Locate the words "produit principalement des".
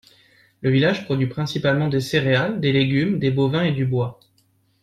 1.05-1.99